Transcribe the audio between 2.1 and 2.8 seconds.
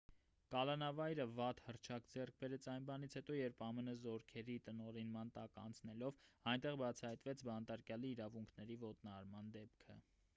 ձեռք բերեց